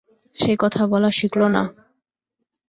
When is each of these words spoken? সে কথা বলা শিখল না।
সে 0.35 0.51
কথা 0.59 0.81
বলা 0.87 1.09
শিখল 1.11 1.41
না। 1.47 1.63